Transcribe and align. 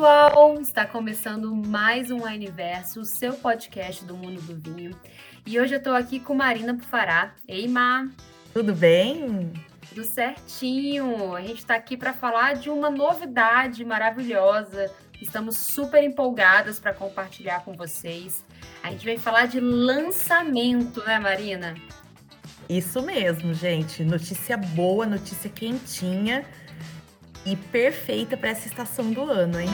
pessoal! 0.00 0.58
Está 0.58 0.86
começando 0.86 1.54
mais 1.54 2.10
um 2.10 2.22
Universo, 2.22 3.00
o 3.00 3.04
seu 3.04 3.34
podcast 3.34 4.02
do 4.02 4.16
mundo 4.16 4.40
do 4.40 4.56
vinho. 4.56 4.98
E 5.44 5.60
hoje 5.60 5.74
eu 5.74 5.78
estou 5.78 5.92
aqui 5.94 6.18
com 6.18 6.32
Marina 6.32 6.72
Pufará. 6.72 7.34
Ei, 7.46 7.68
Má! 7.68 8.08
Tudo 8.54 8.74
bem? 8.74 9.52
Tudo 9.90 10.02
certinho! 10.04 11.36
A 11.36 11.42
gente 11.42 11.58
está 11.58 11.74
aqui 11.74 11.98
para 11.98 12.14
falar 12.14 12.54
de 12.54 12.70
uma 12.70 12.88
novidade 12.88 13.84
maravilhosa. 13.84 14.90
Estamos 15.20 15.58
super 15.58 16.02
empolgadas 16.02 16.80
para 16.80 16.94
compartilhar 16.94 17.62
com 17.62 17.74
vocês. 17.74 18.42
A 18.82 18.90
gente 18.92 19.04
vai 19.04 19.18
falar 19.18 19.48
de 19.48 19.60
lançamento, 19.60 21.04
né, 21.04 21.18
Marina? 21.18 21.74
Isso 22.70 23.02
mesmo, 23.02 23.52
gente. 23.52 24.02
Notícia 24.02 24.56
boa, 24.56 25.04
notícia 25.04 25.50
quentinha 25.50 26.46
e 27.44 27.56
perfeita 27.56 28.36
para 28.36 28.50
essa 28.50 28.68
estação 28.68 29.10
do 29.10 29.22
ano, 29.22 29.60
hein? 29.60 29.68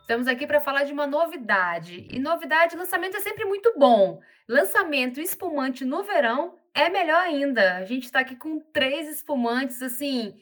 Estamos 0.00 0.26
aqui 0.26 0.46
para 0.46 0.60
falar 0.60 0.84
de 0.84 0.92
uma 0.92 1.06
novidade. 1.06 2.06
E 2.10 2.18
novidade, 2.18 2.76
lançamento 2.76 3.16
é 3.16 3.20
sempre 3.20 3.44
muito 3.44 3.74
bom. 3.78 4.20
Lançamento 4.48 5.20
espumante 5.20 5.84
no 5.84 6.02
verão 6.02 6.54
é 6.74 6.88
melhor 6.88 7.20
ainda. 7.20 7.76
A 7.76 7.84
gente 7.84 8.04
está 8.04 8.20
aqui 8.20 8.34
com 8.34 8.58
três 8.58 9.06
espumantes, 9.08 9.82
assim, 9.82 10.34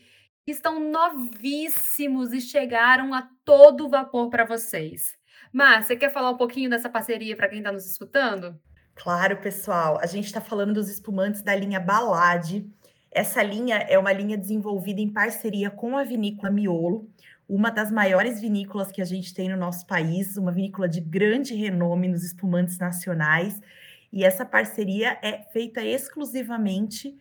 que 0.44 0.52
estão 0.52 0.78
novíssimos 0.78 2.32
e 2.32 2.40
chegaram 2.40 3.12
a 3.12 3.28
todo 3.44 3.88
vapor 3.88 4.30
para 4.30 4.44
vocês. 4.44 5.16
Mas, 5.52 5.86
você 5.86 5.96
quer 5.96 6.12
falar 6.12 6.30
um 6.30 6.36
pouquinho 6.36 6.70
dessa 6.70 6.88
parceria 6.88 7.36
para 7.36 7.48
quem 7.48 7.58
está 7.58 7.72
nos 7.72 7.84
escutando? 7.84 8.56
Claro, 8.94 9.38
pessoal. 9.38 9.98
A 10.00 10.06
gente 10.06 10.26
está 10.26 10.40
falando 10.40 10.74
dos 10.74 10.88
espumantes 10.88 11.42
da 11.42 11.54
linha 11.54 11.80
Balade. 11.80 12.70
Essa 13.16 13.42
linha 13.42 13.76
é 13.76 13.98
uma 13.98 14.12
linha 14.12 14.36
desenvolvida 14.36 15.00
em 15.00 15.10
parceria 15.10 15.70
com 15.70 15.96
a 15.96 16.04
vinícola 16.04 16.52
Miolo, 16.52 17.08
uma 17.48 17.70
das 17.70 17.90
maiores 17.90 18.42
vinícolas 18.42 18.92
que 18.92 19.00
a 19.00 19.06
gente 19.06 19.32
tem 19.32 19.48
no 19.48 19.56
nosso 19.56 19.86
país, 19.86 20.36
uma 20.36 20.52
vinícola 20.52 20.86
de 20.86 21.00
grande 21.00 21.54
renome 21.54 22.08
nos 22.08 22.22
espumantes 22.22 22.76
nacionais. 22.76 23.58
E 24.12 24.22
essa 24.22 24.44
parceria 24.44 25.18
é 25.22 25.38
feita 25.50 25.82
exclusivamente 25.82 27.16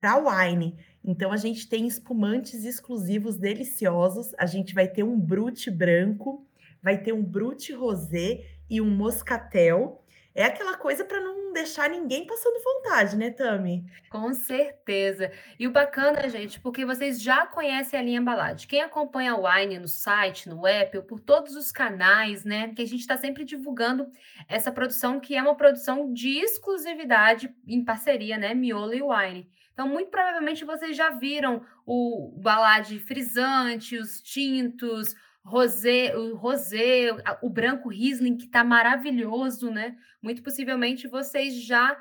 para 0.00 0.18
wine. 0.18 0.76
Então 1.04 1.32
a 1.32 1.36
gente 1.36 1.68
tem 1.68 1.84
espumantes 1.84 2.64
exclusivos 2.64 3.36
deliciosos. 3.36 4.32
A 4.38 4.46
gente 4.46 4.72
vai 4.72 4.86
ter 4.86 5.02
um 5.02 5.18
brute 5.18 5.68
branco, 5.68 6.46
vai 6.80 6.96
ter 6.96 7.12
um 7.12 7.24
brute 7.24 7.72
rosé 7.72 8.46
e 8.70 8.80
um 8.80 8.88
moscatel 8.88 10.00
é 10.34 10.44
aquela 10.44 10.76
coisa 10.76 11.04
para 11.04 11.20
não 11.20 11.52
deixar 11.52 11.88
ninguém 11.88 12.26
passando 12.26 12.62
vontade, 12.62 13.16
né, 13.16 13.30
Tami? 13.30 13.84
Com 14.10 14.34
certeza. 14.34 15.30
E 15.58 15.66
o 15.66 15.70
bacana, 15.70 16.28
gente, 16.28 16.60
porque 16.60 16.84
vocês 16.84 17.22
já 17.22 17.46
conhecem 17.46 17.98
a 17.98 18.02
linha 18.02 18.20
Balade. 18.20 18.66
Quem 18.66 18.82
acompanha 18.82 19.36
o 19.36 19.46
Wine 19.46 19.78
no 19.78 19.86
site, 19.86 20.48
no 20.48 20.66
app, 20.66 21.02
por 21.02 21.20
todos 21.20 21.54
os 21.54 21.70
canais, 21.70 22.44
né, 22.44 22.74
que 22.74 22.82
a 22.82 22.86
gente 22.86 23.00
está 23.00 23.16
sempre 23.16 23.44
divulgando 23.44 24.10
essa 24.48 24.72
produção, 24.72 25.20
que 25.20 25.36
é 25.36 25.42
uma 25.42 25.56
produção 25.56 26.12
de 26.12 26.38
exclusividade 26.38 27.54
em 27.66 27.84
parceria, 27.84 28.36
né, 28.36 28.52
Miolo 28.54 28.92
e 28.92 29.02
Wine. 29.02 29.48
Então, 29.72 29.88
muito 29.88 30.10
provavelmente 30.10 30.64
vocês 30.64 30.96
já 30.96 31.10
viram 31.10 31.64
o 31.84 32.32
Balade 32.40 32.98
frisante, 33.00 33.98
os 33.98 34.20
tintos, 34.20 35.14
rosé, 35.44 36.16
o 36.16 36.34
rosé, 36.34 37.10
o 37.42 37.50
branco 37.50 37.88
Riesling, 37.88 38.36
que 38.36 38.46
está 38.46 38.64
maravilhoso, 38.64 39.70
né? 39.70 39.96
Muito 40.22 40.42
possivelmente 40.42 41.06
vocês 41.06 41.62
já, 41.62 41.96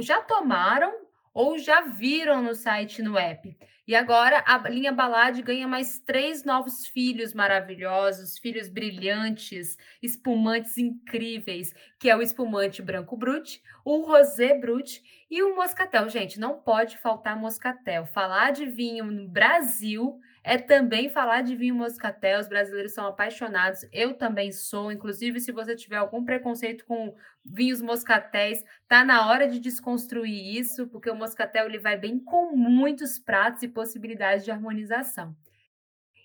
já 0.00 0.20
tomaram 0.20 0.92
ou 1.32 1.56
já 1.58 1.82
viram 1.82 2.42
no 2.42 2.54
site 2.54 3.00
no 3.00 3.16
app. 3.16 3.56
E 3.86 3.94
agora 3.94 4.42
a 4.46 4.58
linha 4.68 4.92
Balade 4.92 5.42
ganha 5.42 5.66
mais 5.66 6.00
três 6.00 6.44
novos 6.44 6.86
filhos 6.86 7.32
maravilhosos, 7.32 8.38
filhos 8.38 8.68
brilhantes, 8.68 9.76
espumantes 10.02 10.76
incríveis, 10.76 11.72
que 11.98 12.10
é 12.10 12.16
o 12.16 12.22
espumante 12.22 12.82
branco 12.82 13.16
brute, 13.16 13.62
o 13.84 14.02
rosé 14.02 14.54
brute 14.58 15.02
e 15.30 15.42
o 15.42 15.56
moscatel. 15.56 16.08
Gente, 16.08 16.38
não 16.38 16.60
pode 16.60 16.98
faltar 16.98 17.36
moscatel. 17.36 18.06
Falar 18.06 18.52
de 18.52 18.66
vinho 18.66 19.04
no 19.06 19.28
Brasil 19.28 20.20
é 20.42 20.56
também 20.56 21.08
falar 21.08 21.42
de 21.42 21.54
vinho 21.54 21.74
moscatel. 21.74 22.40
Os 22.40 22.48
brasileiros 22.48 22.92
são 22.92 23.06
apaixonados, 23.06 23.86
eu 23.92 24.14
também 24.14 24.50
sou. 24.52 24.90
Inclusive, 24.90 25.40
se 25.40 25.52
você 25.52 25.76
tiver 25.76 25.96
algum 25.96 26.24
preconceito 26.24 26.84
com 26.86 27.14
vinhos 27.44 27.82
moscatéis, 27.82 28.64
tá 28.88 29.04
na 29.04 29.28
hora 29.28 29.48
de 29.48 29.60
desconstruir 29.60 30.56
isso, 30.56 30.88
porque 30.88 31.10
o 31.10 31.14
moscatel 31.14 31.66
ele 31.66 31.78
vai 31.78 31.96
bem 31.96 32.18
com 32.18 32.56
muitos 32.56 33.18
pratos 33.18 33.62
e 33.62 33.68
possibilidades 33.68 34.44
de 34.44 34.50
harmonização. 34.50 35.36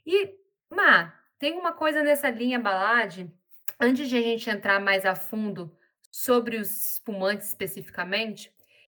E, 0.06 0.36
Má, 0.70 1.14
tem 1.38 1.54
uma 1.54 1.74
coisa 1.74 2.02
nessa 2.02 2.30
linha 2.30 2.60
balade, 2.60 3.30
antes 3.80 4.08
de 4.08 4.18
a 4.18 4.22
gente 4.22 4.50
entrar 4.50 4.80
mais 4.80 5.06
a 5.06 5.16
fundo 5.16 5.76
sobre 6.10 6.58
os 6.58 6.94
espumantes 6.94 7.50
especificamente, 7.50 8.54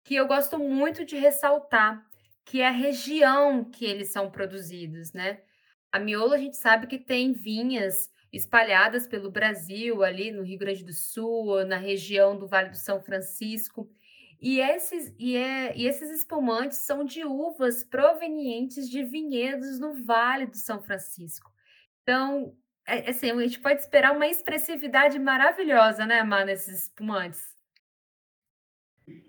que 0.04 0.16
eu 0.16 0.28
gosto 0.28 0.60
muito 0.60 1.06
de 1.06 1.16
ressaltar 1.16 2.06
que 2.46 2.62
é 2.62 2.68
a 2.68 2.72
região 2.72 3.66
que 3.66 3.84
eles 3.84 4.10
são 4.10 4.30
produzidos, 4.30 5.12
né? 5.14 5.42
A 5.92 6.00
Miolo 6.00 6.34
a 6.34 6.38
gente 6.38 6.58
sabe 6.58 6.88
que 6.88 7.00
tem 7.00 7.34
vinhas 7.34 8.12
espalhadas 8.32 9.08
pelo 9.08 9.32
Brasil, 9.32 10.04
ali 10.04 10.32
no 10.32 10.44
Rio 10.44 10.60
Grande 10.60 10.84
do 10.84 10.94
Sul, 10.94 11.66
na 11.66 11.78
região 11.78 12.38
do 12.38 12.48
Vale 12.48 12.70
do 12.70 12.78
São 12.78 13.02
Francisco. 13.02 13.90
E 14.40 14.60
esses, 14.60 15.16
e, 15.18 15.36
é, 15.36 15.76
e 15.76 15.88
esses 15.88 16.10
espumantes 16.12 16.80
são 16.80 17.04
de 17.04 17.24
uvas 17.24 17.84
provenientes 17.84 18.90
de 18.90 19.04
vinhedos 19.04 19.80
no 19.80 20.04
Vale 20.04 20.46
do 20.46 20.58
São 20.58 20.82
Francisco. 20.82 21.52
Então, 22.04 22.56
é, 22.86 23.10
assim, 23.10 23.32
a 23.32 23.42
gente 23.42 23.60
pode 23.60 23.80
esperar 23.80 24.12
uma 24.12 24.28
expressividade 24.28 25.18
maravilhosa, 25.18 26.06
né, 26.06 26.22
Má, 26.24 26.46
nesses 26.46 26.84
espumantes. 26.84 27.55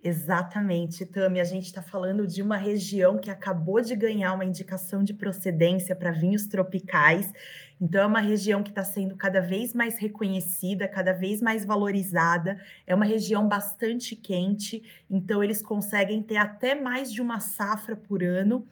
Exatamente, 0.02 1.04
Tami. 1.04 1.38
A 1.40 1.44
gente 1.44 1.66
está 1.66 1.82
falando 1.82 2.26
de 2.26 2.40
uma 2.40 2.56
região 2.56 3.18
que 3.18 3.30
acabou 3.30 3.80
de 3.82 3.94
ganhar 3.94 4.32
uma 4.32 4.44
indicação 4.44 5.02
de 5.04 5.12
procedência 5.12 5.94
para 5.94 6.12
vinhos 6.12 6.46
tropicais. 6.46 7.30
Então, 7.78 8.02
é 8.02 8.06
uma 8.06 8.20
região 8.20 8.62
que 8.62 8.70
está 8.70 8.82
sendo 8.82 9.16
cada 9.16 9.40
vez 9.40 9.74
mais 9.74 9.98
reconhecida, 9.98 10.88
cada 10.88 11.12
vez 11.12 11.42
mais 11.42 11.64
valorizada. 11.64 12.58
É 12.86 12.94
uma 12.94 13.04
região 13.04 13.46
bastante 13.46 14.16
quente, 14.16 14.82
então, 15.10 15.44
eles 15.44 15.60
conseguem 15.60 16.22
ter 16.22 16.38
até 16.38 16.74
mais 16.74 17.12
de 17.12 17.20
uma 17.20 17.38
safra 17.40 17.94
por 17.94 18.22
ano 18.22 18.66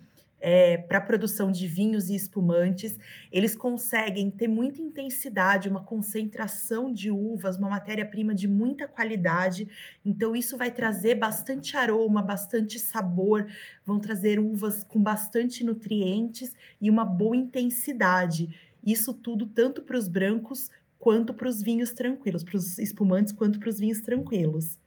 é, 0.46 0.76
para 0.76 0.98
a 0.98 1.00
produção 1.00 1.50
de 1.50 1.66
vinhos 1.66 2.10
e 2.10 2.14
espumantes, 2.14 2.98
eles 3.32 3.56
conseguem 3.56 4.30
ter 4.30 4.46
muita 4.46 4.82
intensidade, 4.82 5.70
uma 5.70 5.82
concentração 5.82 6.92
de 6.92 7.10
uvas, 7.10 7.56
uma 7.56 7.70
matéria-prima 7.70 8.34
de 8.34 8.46
muita 8.46 8.86
qualidade. 8.86 9.66
Então, 10.04 10.36
isso 10.36 10.58
vai 10.58 10.70
trazer 10.70 11.14
bastante 11.14 11.78
aroma, 11.78 12.20
bastante 12.20 12.78
sabor, 12.78 13.46
vão 13.86 13.98
trazer 13.98 14.38
uvas 14.38 14.84
com 14.84 15.02
bastante 15.02 15.64
nutrientes 15.64 16.54
e 16.78 16.90
uma 16.90 17.06
boa 17.06 17.34
intensidade. 17.34 18.54
Isso 18.86 19.14
tudo 19.14 19.46
tanto 19.46 19.80
para 19.80 19.96
os 19.96 20.08
brancos 20.08 20.70
quanto 20.98 21.32
para 21.32 21.48
os 21.48 21.62
vinhos 21.62 21.94
tranquilos, 21.94 22.44
para 22.44 22.56
os 22.56 22.78
espumantes 22.78 23.32
quanto 23.32 23.58
para 23.58 23.70
os 23.70 23.78
vinhos 23.78 24.02
tranquilos. 24.02 24.78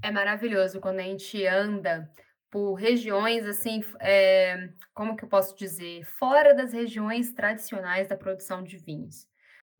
É 0.00 0.12
maravilhoso 0.12 0.78
quando 0.78 1.00
a 1.00 1.02
gente 1.02 1.44
anda 1.44 2.08
por 2.50 2.74
regiões 2.74 3.46
assim, 3.46 3.82
é, 4.00 4.70
como 4.94 5.16
que 5.16 5.24
eu 5.24 5.28
posso 5.28 5.56
dizer, 5.56 6.04
fora 6.04 6.54
das 6.54 6.72
regiões 6.72 7.32
tradicionais 7.32 8.08
da 8.08 8.16
produção 8.16 8.62
de 8.62 8.78
vinhos. 8.78 9.26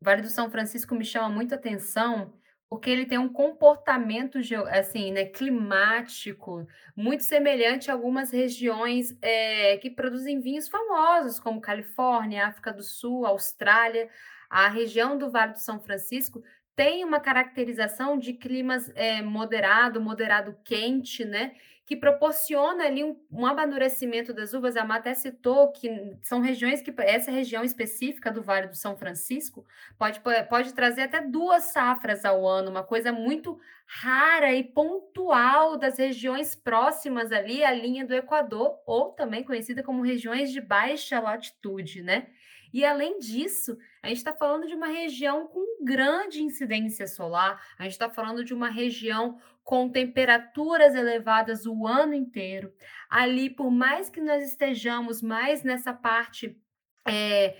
O 0.01 0.05
Vale 0.05 0.21
do 0.21 0.29
São 0.29 0.49
Francisco 0.49 0.95
me 0.95 1.03
chama 1.03 1.29
muito 1.29 1.53
atenção 1.53 2.33
porque 2.69 2.89
ele 2.89 3.07
tem 3.07 3.17
um 3.17 3.27
comportamento 3.33 4.37
assim, 4.67 5.11
né, 5.11 5.25
climático 5.25 6.67
muito 6.95 7.23
semelhante 7.23 7.89
a 7.89 7.93
algumas 7.95 8.31
regiões 8.31 9.17
é, 9.23 9.77
que 9.77 9.89
produzem 9.89 10.39
vinhos 10.39 10.69
famosos, 10.69 11.39
como 11.39 11.59
Califórnia, 11.59 12.45
África 12.45 12.71
do 12.71 12.83
Sul, 12.83 13.25
Austrália. 13.25 14.07
A 14.47 14.67
região 14.67 15.17
do 15.17 15.31
Vale 15.31 15.53
do 15.53 15.59
São 15.59 15.79
Francisco 15.79 16.43
tem 16.75 17.03
uma 17.03 17.19
caracterização 17.19 18.19
de 18.19 18.33
climas 18.33 18.89
é, 18.95 19.21
moderado, 19.21 19.99
moderado 19.99 20.55
quente, 20.63 21.25
né? 21.25 21.55
Que 21.89 21.95
proporciona 21.95 22.85
ali 22.85 23.03
um, 23.03 23.19
um 23.31 23.47
amadurecimento 23.47 24.31
das 24.31 24.53
uvas. 24.53 24.77
A 24.77 24.85
Má 24.85 24.97
até 24.97 25.15
citou 25.15 25.71
que 25.71 25.89
são 26.21 26.39
regiões 26.39 26.83
que 26.83 26.93
essa 26.99 27.31
região 27.31 27.63
específica 27.63 28.31
do 28.31 28.43
Vale 28.43 28.67
do 28.67 28.77
São 28.77 28.95
Francisco 28.95 29.65
pode, 29.97 30.21
pode 30.47 30.71
trazer 30.75 31.01
até 31.01 31.19
duas 31.19 31.63
safras 31.63 32.25
ao 32.25 32.47
ano, 32.47 32.69
uma 32.69 32.83
coisa 32.83 33.11
muito 33.11 33.59
rara 33.87 34.53
e 34.53 34.63
pontual 34.63 35.79
das 35.79 35.97
regiões 35.97 36.53
próximas 36.53 37.31
ali 37.31 37.63
à 37.63 37.71
linha 37.71 38.05
do 38.05 38.13
Equador, 38.13 38.79
ou 38.85 39.13
também 39.13 39.43
conhecida 39.43 39.81
como 39.81 40.03
regiões 40.03 40.51
de 40.51 40.61
baixa 40.61 41.19
latitude, 41.19 42.03
né? 42.03 42.27
E 42.73 42.85
além 42.85 43.19
disso, 43.19 43.77
a 44.01 44.07
gente 44.07 44.17
está 44.17 44.33
falando 44.33 44.67
de 44.67 44.75
uma 44.75 44.87
região 44.87 45.47
com 45.47 45.83
grande 45.83 46.41
incidência 46.41 47.07
solar, 47.07 47.61
a 47.77 47.83
gente 47.83 47.93
está 47.93 48.09
falando 48.09 48.43
de 48.43 48.53
uma 48.53 48.69
região 48.69 49.39
com 49.63 49.89
temperaturas 49.89 50.95
elevadas 50.95 51.65
o 51.65 51.85
ano 51.85 52.13
inteiro. 52.13 52.73
Ali, 53.09 53.49
por 53.49 53.69
mais 53.69 54.09
que 54.09 54.19
nós 54.21 54.43
estejamos 54.43 55.21
mais 55.21 55.63
nessa 55.63 55.93
parte 55.93 56.59
é, 57.07 57.55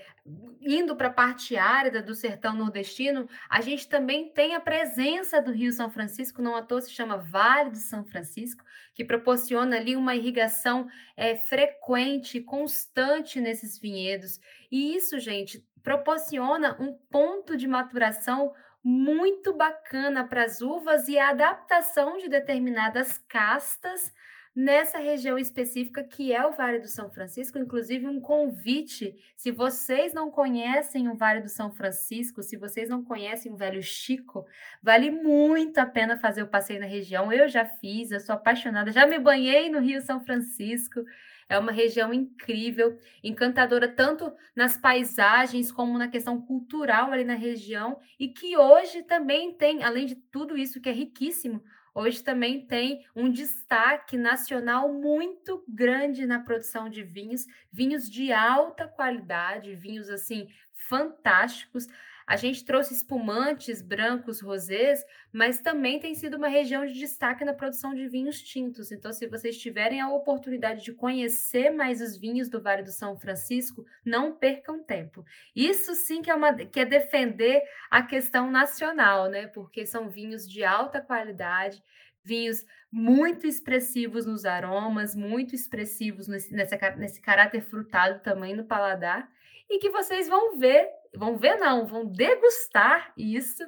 indo 0.60 0.94
para 0.94 1.08
a 1.08 1.12
parte 1.12 1.56
árida 1.56 2.02
do 2.02 2.14
sertão 2.14 2.54
nordestino, 2.54 3.28
a 3.48 3.60
gente 3.60 3.88
também 3.88 4.28
tem 4.30 4.54
a 4.54 4.60
presença 4.60 5.40
do 5.40 5.50
Rio 5.50 5.72
São 5.72 5.90
Francisco, 5.90 6.42
não 6.42 6.54
à 6.54 6.62
toa 6.62 6.82
se 6.82 6.90
chama 6.90 7.16
Vale 7.16 7.70
do 7.70 7.78
São 7.78 8.04
Francisco, 8.04 8.64
que 8.94 9.04
proporciona 9.04 9.76
ali 9.76 9.96
uma 9.96 10.14
irrigação 10.14 10.88
é, 11.16 11.36
frequente, 11.36 12.40
constante 12.40 13.40
nesses 13.40 13.78
vinhedos. 13.78 14.38
E 14.70 14.94
isso, 14.94 15.18
gente, 15.18 15.64
proporciona 15.82 16.76
um 16.78 16.92
ponto 17.10 17.56
de 17.56 17.66
maturação 17.66 18.52
muito 18.82 19.54
bacana 19.54 20.26
para 20.26 20.44
as 20.44 20.60
uvas 20.60 21.08
e 21.08 21.18
a 21.18 21.30
adaptação 21.30 22.16
de 22.18 22.28
determinadas 22.28 23.18
castas 23.28 24.12
nessa 24.54 24.98
região 24.98 25.38
específica 25.38 26.02
que 26.02 26.32
é 26.32 26.44
o 26.44 26.52
Vale 26.52 26.80
do 26.80 26.88
São 26.88 27.10
Francisco, 27.10 27.58
inclusive 27.58 28.06
um 28.06 28.20
convite, 28.20 29.14
se 29.36 29.50
vocês 29.50 30.12
não 30.12 30.30
conhecem 30.30 31.08
o 31.08 31.16
Vale 31.16 31.40
do 31.40 31.48
São 31.48 31.72
Francisco, 31.72 32.42
se 32.42 32.56
vocês 32.56 32.88
não 32.88 33.04
conhecem 33.04 33.52
o 33.52 33.56
Velho 33.56 33.82
Chico, 33.82 34.44
vale 34.82 35.10
muito 35.10 35.78
a 35.78 35.86
pena 35.86 36.18
fazer 36.18 36.42
o 36.42 36.48
passeio 36.48 36.80
na 36.80 36.86
região. 36.86 37.32
Eu 37.32 37.48
já 37.48 37.64
fiz, 37.64 38.10
eu 38.10 38.20
sou 38.20 38.34
apaixonada, 38.34 38.90
já 38.90 39.06
me 39.06 39.18
banhei 39.18 39.70
no 39.70 39.80
Rio 39.80 40.02
São 40.02 40.20
Francisco. 40.24 41.00
É 41.48 41.58
uma 41.58 41.72
região 41.72 42.14
incrível, 42.14 42.96
encantadora 43.24 43.88
tanto 43.88 44.32
nas 44.54 44.76
paisagens 44.76 45.72
como 45.72 45.98
na 45.98 46.06
questão 46.06 46.40
cultural 46.40 47.10
ali 47.10 47.24
na 47.24 47.34
região 47.34 47.98
e 48.20 48.28
que 48.28 48.56
hoje 48.56 49.02
também 49.02 49.52
tem, 49.52 49.82
além 49.82 50.06
de 50.06 50.14
tudo 50.14 50.56
isso 50.56 50.80
que 50.80 50.88
é 50.88 50.92
riquíssimo, 50.92 51.60
hoje 51.94 52.22
também 52.22 52.66
tem 52.66 53.04
um 53.14 53.30
destaque 53.30 54.16
nacional 54.16 54.92
muito 54.92 55.64
grande 55.68 56.26
na 56.26 56.40
produção 56.40 56.88
de 56.88 57.02
vinhos, 57.02 57.46
vinhos 57.72 58.08
de 58.08 58.32
alta 58.32 58.86
qualidade, 58.88 59.74
vinhos 59.74 60.08
assim 60.08 60.48
fantásticos. 60.88 61.86
A 62.30 62.36
gente 62.36 62.64
trouxe 62.64 62.94
espumantes 62.94 63.82
brancos, 63.82 64.40
rosés, 64.40 65.04
mas 65.32 65.60
também 65.60 65.98
tem 65.98 66.14
sido 66.14 66.36
uma 66.36 66.46
região 66.46 66.86
de 66.86 66.92
destaque 66.92 67.44
na 67.44 67.52
produção 67.52 67.92
de 67.92 68.06
vinhos 68.06 68.40
tintos. 68.40 68.92
Então, 68.92 69.12
se 69.12 69.26
vocês 69.26 69.58
tiverem 69.58 70.00
a 70.00 70.08
oportunidade 70.08 70.84
de 70.84 70.92
conhecer 70.92 71.70
mais 71.70 72.00
os 72.00 72.16
vinhos 72.16 72.48
do 72.48 72.62
Vale 72.62 72.84
do 72.84 72.92
São 72.92 73.18
Francisco, 73.18 73.84
não 74.04 74.32
percam 74.32 74.80
tempo. 74.80 75.24
Isso 75.56 75.92
sim 75.96 76.22
que 76.22 76.30
é, 76.30 76.34
uma, 76.36 76.54
que 76.54 76.78
é 76.78 76.84
defender 76.84 77.64
a 77.90 78.00
questão 78.00 78.48
nacional, 78.48 79.28
né? 79.28 79.48
Porque 79.48 79.84
são 79.84 80.08
vinhos 80.08 80.48
de 80.48 80.62
alta 80.62 81.00
qualidade, 81.00 81.82
vinhos 82.22 82.64
muito 82.92 83.44
expressivos 83.44 84.24
nos 84.24 84.44
aromas, 84.44 85.16
muito 85.16 85.52
expressivos 85.52 86.28
nesse, 86.28 86.54
nesse, 86.54 86.78
nesse 86.96 87.20
caráter 87.20 87.60
frutado 87.60 88.20
também 88.20 88.54
no 88.54 88.62
paladar, 88.62 89.28
e 89.68 89.80
que 89.80 89.90
vocês 89.90 90.28
vão 90.28 90.56
ver 90.56 90.99
vão 91.14 91.36
ver, 91.36 91.56
não, 91.56 91.86
vão 91.86 92.06
degustar 92.06 93.12
isso 93.16 93.62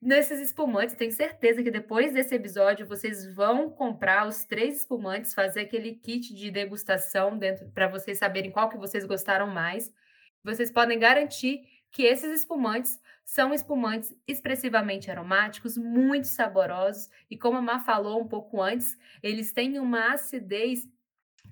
nesses 0.00 0.40
espumantes. 0.40 0.94
Tenho 0.94 1.12
certeza 1.12 1.62
que 1.62 1.70
depois 1.70 2.12
desse 2.12 2.34
episódio 2.34 2.86
vocês 2.86 3.26
vão 3.34 3.70
comprar 3.70 4.26
os 4.28 4.44
três 4.44 4.78
espumantes, 4.78 5.34
fazer 5.34 5.60
aquele 5.60 5.94
kit 5.94 6.34
de 6.34 6.50
degustação 6.50 7.38
dentro 7.38 7.68
para 7.70 7.88
vocês 7.88 8.18
saberem 8.18 8.50
qual 8.50 8.68
que 8.68 8.76
vocês 8.76 9.04
gostaram 9.04 9.46
mais. 9.46 9.92
Vocês 10.44 10.70
podem 10.70 10.98
garantir 10.98 11.62
que 11.90 12.02
esses 12.02 12.40
espumantes 12.40 13.00
são 13.24 13.54
espumantes 13.54 14.14
expressivamente 14.28 15.10
aromáticos, 15.10 15.78
muito 15.78 16.26
saborosos 16.26 17.08
e 17.30 17.38
como 17.38 17.56
a 17.56 17.62
Má 17.62 17.78
falou 17.78 18.20
um 18.20 18.28
pouco 18.28 18.60
antes, 18.60 18.98
eles 19.22 19.52
têm 19.52 19.78
uma 19.78 20.12
acidez 20.12 20.86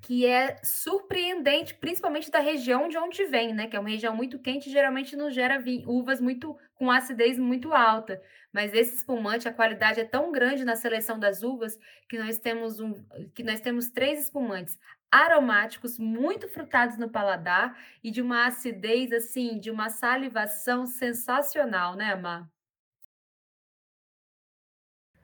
que 0.02 0.26
é 0.26 0.56
surpreendente, 0.64 1.74
principalmente 1.74 2.30
da 2.30 2.40
região 2.40 2.88
de 2.88 2.98
onde 2.98 3.24
vem, 3.26 3.54
né? 3.54 3.68
Que 3.68 3.76
é 3.76 3.80
uma 3.80 3.88
região 3.90 4.14
muito 4.16 4.38
quente 4.40 4.68
geralmente 4.70 5.16
não 5.16 5.30
gera 5.30 5.62
uvas 5.86 6.20
muito 6.20 6.56
com 6.74 6.90
acidez 6.90 7.38
muito 7.38 7.72
alta. 7.72 8.20
Mas 8.52 8.74
esse 8.74 8.96
espumante, 8.96 9.48
a 9.48 9.54
qualidade 9.54 10.00
é 10.00 10.04
tão 10.04 10.32
grande 10.32 10.64
na 10.64 10.76
seleção 10.76 11.18
das 11.18 11.42
uvas 11.42 11.78
que 12.08 12.18
nós 12.18 12.38
temos 12.38 12.80
um, 12.80 12.94
que 13.34 13.44
nós 13.44 13.60
temos 13.60 13.88
três 13.90 14.24
espumantes 14.24 14.76
aromáticos, 15.10 15.98
muito 15.98 16.48
frutados 16.48 16.98
no 16.98 17.10
paladar 17.10 17.78
e 18.02 18.10
de 18.10 18.20
uma 18.22 18.46
acidez 18.46 19.12
assim, 19.12 19.58
de 19.60 19.70
uma 19.70 19.88
salivação 19.90 20.86
sensacional, 20.86 21.94
né, 21.96 22.14
Mar? 22.16 22.51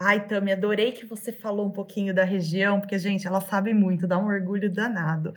Ai, 0.00 0.26
Tami, 0.28 0.52
adorei 0.52 0.92
que 0.92 1.04
você 1.04 1.32
falou 1.32 1.66
um 1.66 1.70
pouquinho 1.72 2.14
da 2.14 2.22
região, 2.22 2.80
porque, 2.80 2.96
gente, 2.98 3.26
ela 3.26 3.40
sabe 3.40 3.74
muito, 3.74 4.06
dá 4.06 4.16
um 4.16 4.26
orgulho 4.26 4.70
danado. 4.70 5.34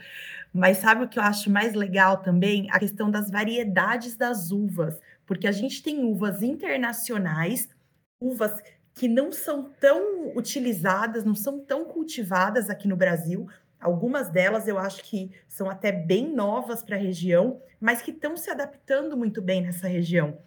Mas 0.54 0.78
sabe 0.80 1.06
o 1.06 1.10
que 1.10 1.18
eu 1.20 1.24
acho 1.24 1.50
mais 1.50 1.74
legal 1.74 2.18
também? 2.18 2.70
A 2.72 2.80
questão 2.80 3.10
das 3.10 3.32
variedades 3.32 4.16
das 4.16 4.52
uvas, 4.52 5.00
porque 5.26 5.48
a 5.48 5.52
gente 5.52 5.82
tem 5.82 6.04
uvas 6.04 6.44
internacionais, 6.44 7.70
uvas 8.20 8.62
que 8.94 9.08
não 9.08 9.32
são 9.32 9.72
tão 9.80 10.36
utilizadas, 10.36 11.24
não 11.24 11.36
são 11.36 11.60
tão 11.60 11.86
cultivadas 11.86 12.70
aqui 12.70 12.88
no 12.88 12.98
Brasil. 12.98 13.48
Algumas 13.80 14.30
delas 14.30 14.68
eu 14.68 14.78
acho 14.78 15.04
que 15.04 15.32
são 15.48 15.70
até 15.72 15.92
bem 15.92 16.32
novas 16.36 16.84
para 16.84 16.98
a 16.98 17.00
região, 17.00 17.62
mas 17.80 18.02
que 18.02 18.12
estão 18.12 18.38
se 18.38 18.50
adaptando 18.52 19.18
muito 19.18 19.42
bem 19.42 19.62
nessa 19.62 19.88
região. 19.88 20.38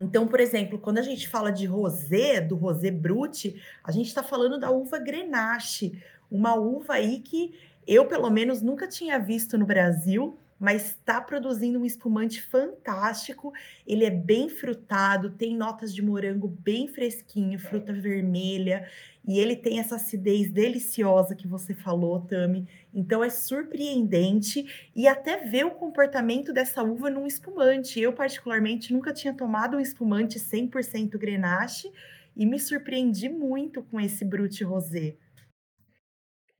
Então, 0.00 0.28
por 0.28 0.38
exemplo, 0.40 0.78
quando 0.78 0.98
a 0.98 1.02
gente 1.02 1.28
fala 1.28 1.50
de 1.50 1.66
rosé, 1.66 2.40
do 2.40 2.54
rosé 2.56 2.90
brute, 2.90 3.60
a 3.82 3.90
gente 3.90 4.06
está 4.06 4.22
falando 4.22 4.58
da 4.58 4.70
uva 4.70 4.98
Grenache, 4.98 6.00
uma 6.30 6.54
uva 6.54 6.94
aí 6.94 7.20
que 7.20 7.54
eu, 7.86 8.06
pelo 8.06 8.30
menos, 8.30 8.62
nunca 8.62 8.86
tinha 8.86 9.18
visto 9.18 9.58
no 9.58 9.66
Brasil, 9.66 10.38
mas 10.58 10.90
está 10.90 11.20
produzindo 11.20 11.78
um 11.78 11.84
espumante 11.84 12.42
fantástico. 12.42 13.52
Ele 13.86 14.04
é 14.04 14.10
bem 14.10 14.48
frutado, 14.48 15.30
tem 15.30 15.56
notas 15.56 15.94
de 15.94 16.02
morango 16.02 16.48
bem 16.48 16.88
fresquinho, 16.88 17.58
fruta 17.58 17.92
vermelha, 17.92 18.88
e 19.26 19.38
ele 19.38 19.54
tem 19.54 19.78
essa 19.78 19.96
acidez 19.96 20.50
deliciosa 20.50 21.34
que 21.34 21.46
você 21.46 21.74
falou, 21.74 22.20
Tami. 22.20 22.66
Então 22.92 23.22
é 23.22 23.30
surpreendente 23.30 24.90
e 24.96 25.06
até 25.06 25.36
ver 25.36 25.66
o 25.66 25.70
comportamento 25.70 26.52
dessa 26.52 26.82
uva 26.82 27.10
num 27.10 27.26
espumante. 27.26 28.00
Eu 28.00 28.12
particularmente 28.12 28.92
nunca 28.92 29.12
tinha 29.12 29.34
tomado 29.34 29.76
um 29.76 29.80
espumante 29.80 30.38
100% 30.38 31.16
Grenache 31.18 31.92
e 32.34 32.46
me 32.46 32.58
surpreendi 32.58 33.28
muito 33.28 33.82
com 33.82 34.00
esse 34.00 34.24
Brut 34.24 34.62
Rosé. 34.64 35.16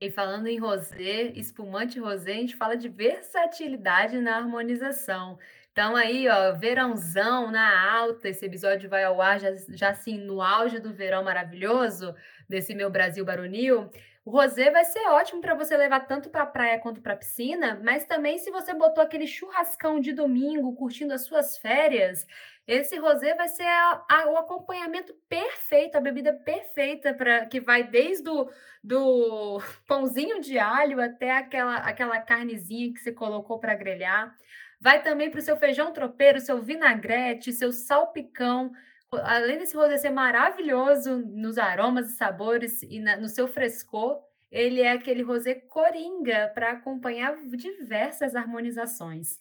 E 0.01 0.09
falando 0.09 0.47
em 0.47 0.57
rosé, 0.57 1.33
espumante 1.35 1.99
rosé, 1.99 2.31
a 2.31 2.35
gente 2.35 2.55
fala 2.55 2.75
de 2.75 2.87
versatilidade 2.87 4.17
na 4.19 4.37
harmonização. 4.37 5.37
Então 5.73 5.93
aí, 5.95 6.27
ó, 6.29 6.53
verãozão 6.53 7.51
na 7.51 7.91
alta, 7.91 8.29
esse 8.29 8.45
episódio 8.45 8.89
vai 8.89 9.03
ao 9.03 9.21
ar 9.21 9.39
já, 9.39 9.49
já 9.69 9.89
assim 9.89 10.17
no 10.17 10.41
auge 10.41 10.79
do 10.79 10.93
verão 10.93 11.23
maravilhoso 11.23 12.15
desse 12.47 12.73
meu 12.73 12.89
Brasil 12.89 13.25
baronil. 13.25 13.89
O 14.29 14.31
rosé 14.31 14.69
vai 14.69 14.85
ser 14.85 15.07
ótimo 15.07 15.41
para 15.41 15.55
você 15.55 15.75
levar 15.75 16.01
tanto 16.01 16.29
para 16.29 16.43
a 16.43 16.45
praia 16.45 16.77
quanto 16.77 17.01
para 17.01 17.13
a 17.13 17.17
piscina, 17.17 17.81
mas 17.83 18.05
também 18.05 18.37
se 18.37 18.51
você 18.51 18.75
botou 18.75 19.03
aquele 19.03 19.25
churrascão 19.25 19.99
de 19.99 20.13
domingo, 20.13 20.75
curtindo 20.75 21.15
as 21.15 21.25
suas 21.25 21.57
férias, 21.57 22.27
esse 22.67 22.95
rosé 22.97 23.33
vai 23.33 23.47
ser 23.47 23.65
a, 23.65 24.05
a, 24.07 24.29
o 24.29 24.37
acompanhamento 24.37 25.15
perfeito, 25.27 25.95
a 25.95 25.99
bebida 25.99 26.31
perfeita 26.31 27.11
para 27.11 27.47
que 27.47 27.59
vai 27.59 27.81
desde 27.81 28.29
o 28.29 28.47
do 28.83 29.59
pãozinho 29.87 30.39
de 30.39 30.59
alho 30.59 31.01
até 31.01 31.31
aquela, 31.31 31.77
aquela 31.77 32.21
carnezinha 32.21 32.93
que 32.93 32.99
você 32.99 33.11
colocou 33.11 33.57
para 33.57 33.73
grelhar. 33.73 34.31
Vai 34.79 35.01
também 35.01 35.31
para 35.31 35.39
o 35.39 35.43
seu 35.43 35.57
feijão 35.57 35.91
tropeiro, 35.91 36.39
seu 36.39 36.61
vinagrete, 36.61 37.51
seu 37.51 37.71
salpicão. 37.71 38.71
Além 39.11 39.57
desse 39.57 39.75
rosé 39.75 39.97
ser 39.97 40.11
maravilhoso 40.11 41.17
nos 41.17 41.57
aromas 41.57 42.11
e 42.11 42.15
sabores 42.15 42.83
e 42.83 42.99
na, 42.99 43.17
no 43.17 43.27
seu 43.27 43.47
frescor, 43.47 44.21
ele 44.51 44.81
é 44.81 44.91
aquele 44.91 45.23
rosé 45.23 45.55
coringa 45.55 46.51
para 46.53 46.71
acompanhar 46.71 47.35
diversas 47.47 48.35
harmonizações. 48.35 49.39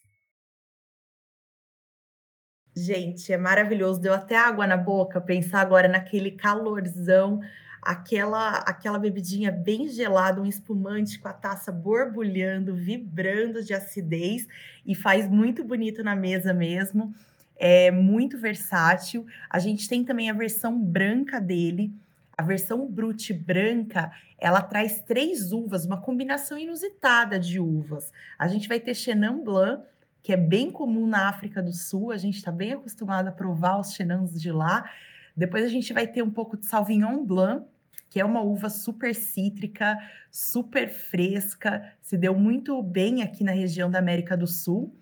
Gente, 2.76 3.32
é 3.32 3.36
maravilhoso. 3.36 4.00
Deu 4.00 4.14
até 4.14 4.36
água 4.36 4.66
na 4.66 4.76
boca 4.76 5.20
pensar 5.20 5.60
agora 5.60 5.88
naquele 5.88 6.30
calorzão, 6.30 7.40
aquela 7.82 8.58
aquela 8.60 8.98
bebidinha 8.98 9.50
bem 9.50 9.88
gelada, 9.88 10.40
um 10.40 10.46
espumante 10.46 11.18
com 11.18 11.28
a 11.28 11.32
taça 11.32 11.72
borbulhando, 11.72 12.74
vibrando 12.74 13.62
de 13.62 13.74
acidez 13.74 14.46
e 14.86 14.94
faz 14.94 15.28
muito 15.28 15.64
bonito 15.64 16.02
na 16.04 16.14
mesa 16.14 16.54
mesmo. 16.54 17.12
É 17.58 17.90
muito 17.90 18.38
versátil. 18.38 19.26
A 19.50 19.58
gente 19.58 19.88
tem 19.88 20.04
também 20.04 20.30
a 20.30 20.34
versão 20.34 20.80
branca 20.80 21.40
dele. 21.40 21.92
A 22.36 22.42
versão 22.42 22.86
Brute 22.86 23.32
branca, 23.32 24.12
ela 24.38 24.62
traz 24.62 25.02
três 25.02 25.50
uvas, 25.50 25.84
uma 25.84 26.00
combinação 26.00 26.56
inusitada 26.56 27.36
de 27.36 27.58
uvas. 27.58 28.12
A 28.38 28.46
gente 28.46 28.68
vai 28.68 28.78
ter 28.78 28.94
Chenin 28.94 29.42
Blanc, 29.42 29.82
que 30.22 30.32
é 30.32 30.36
bem 30.36 30.70
comum 30.70 31.06
na 31.06 31.28
África 31.28 31.60
do 31.60 31.72
Sul, 31.72 32.12
a 32.12 32.16
gente 32.16 32.36
está 32.36 32.52
bem 32.52 32.74
acostumado 32.74 33.28
a 33.28 33.32
provar 33.32 33.80
os 33.80 33.92
Chenans 33.92 34.40
de 34.40 34.52
lá. 34.52 34.88
Depois 35.36 35.64
a 35.64 35.68
gente 35.68 35.92
vai 35.92 36.06
ter 36.06 36.22
um 36.22 36.30
pouco 36.30 36.56
de 36.56 36.66
Sauvignon 36.66 37.24
Blanc, 37.24 37.66
que 38.10 38.20
é 38.20 38.24
uma 38.24 38.40
uva 38.40 38.70
super 38.70 39.14
cítrica, 39.14 39.98
super 40.30 40.88
fresca, 40.88 41.92
se 42.00 42.16
deu 42.16 42.34
muito 42.34 42.82
bem 42.82 43.22
aqui 43.22 43.42
na 43.42 43.52
região 43.52 43.90
da 43.90 43.98
América 43.98 44.36
do 44.36 44.46
Sul. 44.46 44.94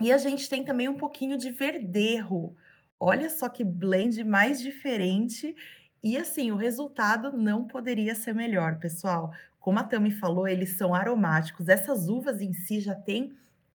E 0.00 0.12
a 0.12 0.18
gente 0.18 0.48
tem 0.48 0.64
também 0.64 0.88
um 0.88 0.96
pouquinho 0.96 1.36
de 1.36 1.50
Verdejo. 1.50 2.54
Olha 3.00 3.28
só 3.30 3.48
que 3.48 3.64
blend 3.64 4.22
mais 4.24 4.60
diferente 4.60 5.54
e, 6.02 6.16
assim, 6.16 6.50
o 6.52 6.56
resultado 6.56 7.32
não 7.36 7.66
poderia 7.66 8.14
ser 8.14 8.34
melhor, 8.34 8.78
pessoal. 8.78 9.32
Como 9.58 9.78
a 9.78 9.84
Tami 9.84 10.10
falou, 10.12 10.46
eles 10.46 10.70
são 10.76 10.94
aromáticos. 10.94 11.68
Essas 11.68 12.08
uvas 12.08 12.40
em 12.40 12.52
si 12.52 12.80
já 12.80 12.94
têm, 12.94 13.32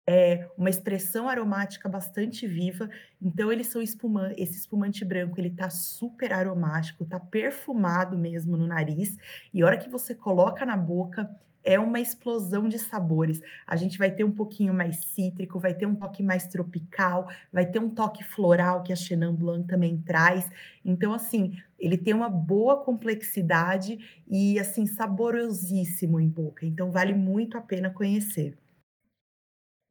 eh, 0.08 0.50
uma 0.58 0.70
expressão 0.70 1.30
aromática 1.30 1.88
bastante 1.90 2.46
viva, 2.48 2.90
então 3.22 3.52
eles 3.52 3.68
são 3.68 3.82
espuman 3.82 4.34
esse 4.38 4.58
espumante 4.58 5.06
branco, 5.06 5.40
ele 5.40 5.50
tá 5.52 5.70
super 5.70 6.34
aromático, 6.34 7.06
tá 7.06 7.20
perfumado 7.20 8.18
mesmo 8.18 8.58
no 8.58 8.68
nariz, 8.68 9.18
e 9.54 9.62
a 9.62 9.66
hora 9.66 9.78
que 9.78 9.90
você 9.90 10.14
coloca 10.14 10.66
na 10.66 10.76
boca, 10.76 11.30
é 11.64 11.80
uma 11.80 12.00
explosão 12.00 12.68
de 12.68 12.78
sabores. 12.78 13.42
A 13.66 13.76
gente 13.76 13.98
vai 13.98 14.12
ter 14.12 14.24
um 14.24 14.32
pouquinho 14.32 14.74
mais 14.74 14.98
cítrico, 15.06 15.60
vai 15.60 15.74
ter 15.74 15.86
um 15.86 15.96
toque 15.96 16.22
mais 16.22 16.48
tropical, 16.48 17.28
vai 17.52 17.66
ter 17.66 17.80
um 17.80 17.90
toque 17.90 18.24
floral 18.24 18.84
que 18.84 18.92
a 18.94 18.96
Chenin 18.96 19.34
Blanc 19.34 19.68
também 19.68 19.98
traz. 20.02 20.50
Então, 20.84 21.14
assim, 21.14 21.58
ele 21.80 21.98
tem 21.98 22.14
uma 22.14 22.30
boa 22.30 22.84
complexidade 22.84 23.98
e, 24.28 24.60
assim, 24.60 24.86
saborosíssimo 24.86 26.20
em 26.20 26.28
boca. 26.30 26.66
Então, 26.66 26.92
vale 26.92 27.14
muito 27.14 27.58
a 27.58 27.62
pena 27.62 27.90
conhecer. 27.90 28.58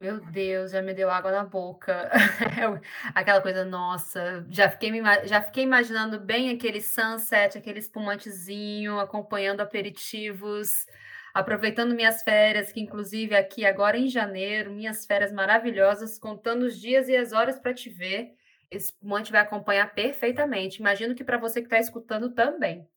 Meu 0.03 0.19
Deus, 0.19 0.71
já 0.71 0.81
me 0.81 0.93
deu 0.93 1.09
água 1.09 1.31
na 1.31 1.45
boca. 1.45 2.11
Eu 2.61 2.77
aquela 3.15 3.41
coisa, 3.41 3.63
nossa, 3.63 4.45
já 4.49 4.69
fiquei 4.69 4.91
já 5.23 5.41
fiquei 5.41 5.63
imaginando 5.63 6.19
bem 6.19 6.49
aquele 6.49 6.81
sunset, 6.81 7.57
aquele 7.57 7.79
espumantezinho, 7.79 8.99
acompanhando 8.99 9.61
aperitivos, 9.61 10.85
aproveitando 11.33 11.95
minhas 11.95 12.21
férias, 12.21 12.71
que 12.71 12.79
inclusive 12.79 13.35
aqui 13.35 13.65
agora 13.65 13.97
em 13.97 14.07
janeiro, 14.07 14.71
minhas 14.71 15.05
férias 15.05 15.31
maravilhosas, 15.31 16.19
contando 16.19 16.63
os 16.63 16.79
dias 16.79 17.09
e 17.09 17.15
as 17.15 17.33
horas 17.33 17.59
para 17.59 17.73
te 17.73 17.89
ver. 17.89 18.35
Esse 18.69 18.87
espumante 18.87 19.31
vai 19.31 19.41
acompanhar 19.41 19.93
perfeitamente. 19.93 20.79
Imagino 20.79 21.15
que 21.15 21.23
para 21.23 21.37
você 21.37 21.61
que 21.61 21.67
está 21.67 21.79
escutando 21.79 22.31
também. 22.31 22.87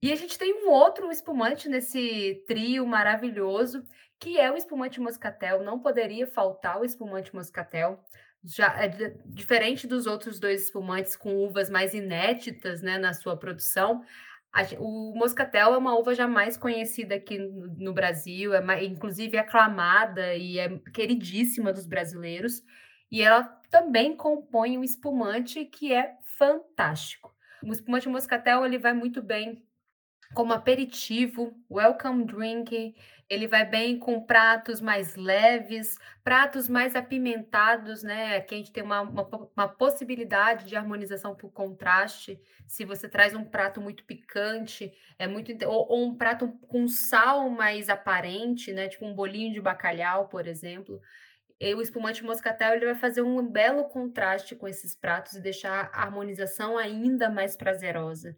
E 0.00 0.12
a 0.12 0.16
gente 0.16 0.38
tem 0.38 0.64
um 0.64 0.70
outro 0.70 1.10
espumante 1.10 1.68
nesse 1.68 2.44
trio 2.46 2.86
maravilhoso, 2.86 3.84
que 4.20 4.38
é 4.38 4.50
o 4.50 4.56
espumante 4.56 5.00
moscatel. 5.00 5.62
Não 5.62 5.78
poderia 5.80 6.26
faltar 6.26 6.80
o 6.80 6.84
espumante 6.84 7.34
moscatel. 7.34 8.00
Já 8.44 8.74
é 8.80 8.88
di 8.88 9.14
diferente 9.26 9.86
dos 9.86 10.06
outros 10.06 10.38
2 10.38 10.62
espumantes 10.62 11.16
com 11.16 11.34
uvas 11.44 11.68
mais 11.68 11.94
inéditas, 11.94 12.80
né, 12.80 12.96
na 12.96 13.12
sua 13.12 13.36
produção, 13.36 14.04
o 14.78 15.14
moscatel 15.16 15.74
é 15.74 15.78
uma 15.78 15.96
uva 15.98 16.14
já 16.14 16.26
mais 16.26 16.56
conhecida 16.56 17.14
aqui 17.16 17.38
no 17.38 17.92
Brasil, 17.92 18.54
é 18.54 18.60
ma 18.60 18.82
inclusive 18.82 19.36
aclamada 19.36 20.34
e 20.34 20.58
é 20.58 20.78
queridíssima 20.92 21.72
dos 21.72 21.86
brasileiros, 21.86 22.62
e 23.10 23.22
ela 23.22 23.42
também 23.70 24.16
compõe 24.16 24.78
um 24.78 24.84
espumante 24.84 25.64
que 25.64 25.92
é 25.92 26.16
fantástico. 26.38 27.34
O 27.62 27.72
espumante 27.72 28.08
moscatel, 28.08 28.64
ele 28.64 28.78
vai 28.78 28.92
muito 28.94 29.22
bem 29.22 29.67
como 30.34 30.52
aperitivo, 30.52 31.54
welcome 31.70 32.24
drink, 32.24 32.94
ele 33.28 33.46
vai 33.46 33.64
bem 33.64 33.98
com 33.98 34.24
pratos 34.24 34.80
mais 34.80 35.16
leves, 35.16 35.96
pratos 36.22 36.68
mais 36.68 36.94
apimentados, 36.94 38.02
né, 38.02 38.36
aqui 38.36 38.54
a 38.54 38.58
gente 38.58 38.72
tem 38.72 38.82
uma 38.82 39.00
uma 39.02 39.28
uma 39.56 39.68
possibilidade 39.68 40.64
de 40.66 40.76
harmonização 40.76 41.34
por 41.34 41.50
contraste, 41.52 42.38
se 42.66 42.84
você 42.84 43.08
traz 43.08 43.34
um 43.34 43.44
prato 43.44 43.80
muito 43.80 44.04
picante, 44.04 44.92
é 45.18 45.26
muito 45.26 45.52
ou 45.66 45.86
ou 45.90 46.04
um 46.06 46.16
prato 46.16 46.48
com 46.68 46.86
sal 46.88 47.50
mais 47.50 47.88
aparente, 47.88 48.72
né, 48.72 48.88
tipo 48.88 49.04
um 49.06 49.14
bolinho 49.14 49.52
de 49.52 49.60
bacalhau, 49.60 50.28
por 50.28 50.46
exemplo, 50.46 51.00
e 51.60 51.74
o 51.74 51.82
espumante 51.82 52.22
moscatel, 52.24 52.74
ele 52.74 52.86
vai 52.86 52.94
fazer 52.94 53.22
um 53.22 53.46
belo 53.46 53.84
contraste 53.88 54.54
com 54.54 54.68
esses 54.68 54.94
pratos 54.94 55.32
e 55.34 55.40
deixar 55.42 55.90
a 55.92 56.02
harmonização 56.04 56.78
ainda 56.78 57.28
mais 57.30 57.56
prazerosa. 57.56 58.36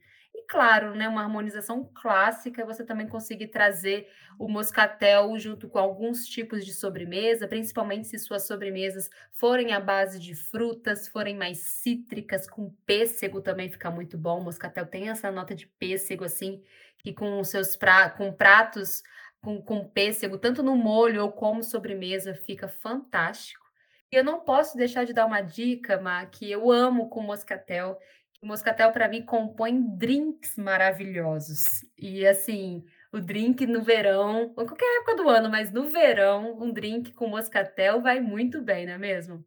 Claro, 0.50 0.97
né, 0.97 1.07
uma 1.09 1.23
harmonização 1.23 1.88
clássica, 1.95 2.64
você 2.66 2.85
também 2.85 3.07
conseguir 3.07 3.47
trazer 3.49 4.09
o 4.37 4.49
moscatel 4.49 5.38
junto 5.38 5.69
com 5.69 5.78
alguns 5.78 6.26
tipos 6.26 6.66
de 6.66 6.75
sobremesa, 6.75 7.47
principalmente 7.47 8.09
se 8.09 8.19
suas 8.19 8.49
sobremesas 8.49 9.09
forem 9.30 9.73
à 9.73 9.78
base 9.78 10.19
de 10.19 10.35
frutas, 10.35 11.07
forem 11.07 11.37
mais 11.37 11.59
cítricas, 11.59 12.50
com 12.50 12.69
pêssego 12.85 13.40
também 13.40 13.71
fica 13.71 13.92
muito 13.92 14.19
bom. 14.19 14.40
O 14.40 14.45
moscatel 14.45 14.87
tem 14.87 15.09
essa 15.09 15.30
nota 15.30 15.54
de 15.54 15.69
pêssego, 15.69 16.25
assim, 16.25 16.61
que 16.99 17.12
com 17.12 17.38
os 17.38 17.49
seus 17.49 17.76
pra 17.76 18.11
com 18.11 18.33
pratos 18.33 19.04
com 19.40 19.62
com 19.62 19.87
pêssego, 19.88 20.37
tanto 20.37 20.64
no 20.64 20.75
molho 20.76 21.23
ou 21.23 21.30
como 21.30 21.62
sobremesa, 21.62 22.35
fica 22.35 22.66
fantástico. 22.69 23.64
E 24.12 24.16
eu 24.16 24.25
não 24.25 24.40
posso 24.40 24.76
deixar 24.76 25.04
de 25.04 25.12
dar 25.12 25.26
uma 25.26 25.40
dica, 25.40 26.00
Má, 26.00 26.26
que 26.26 26.50
eu 26.50 26.71
amo 26.71 27.09
com 27.09 27.23
moscatel. 27.23 27.97
O 28.42 28.47
moscatel 28.47 28.90
para 28.92 29.09
mim 29.09 29.23
compõe 29.25 29.80
drinks 29.97 30.56
maravilhosos. 30.56 31.85
E 31.99 32.26
assim, 32.26 32.85
o 33.12 33.20
drink 33.20 33.66
no 33.66 33.82
verão, 33.82 34.52
ou 34.56 34.66
qualquer 34.66 34.99
época 35.00 35.16
do 35.16 35.28
ano, 35.28 35.50
mas 35.50 35.70
no 35.73 35.90
verão, 35.90 36.59
um 36.61 36.73
drink 36.73 37.12
com 37.12 37.28
moscatel 37.28 38.00
vai 38.00 38.20
muito 38.20 38.62
bem, 38.62 38.87
não 38.87 38.94
é 38.94 38.99
mesmo? 38.99 39.44